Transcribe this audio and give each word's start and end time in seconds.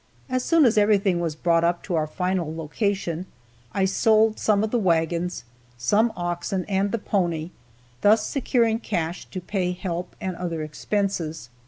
As 0.31 0.43
soon 0.43 0.65
as 0.65 0.79
everything 0.79 1.19
was 1.19 1.35
brought 1.35 1.63
up 1.63 1.83
to 1.83 1.93
our 1.93 2.07
final 2.07 2.55
location, 2.55 3.27
I 3.71 3.85
sold 3.85 4.39
some 4.39 4.63
of 4.63 4.71
the 4.71 4.79
wagons, 4.79 5.43
some 5.77 6.11
oxen 6.17 6.65
and 6.67 6.91
the 6.91 6.97
pony, 6.97 7.51
thus 8.01 8.25
securing 8.25 8.79
cash 8.79 9.25
to 9.25 9.39
pay 9.39 9.73
help 9.73 10.15
and 10.19 10.35
other 10.37 10.63
expenses. 10.63 11.49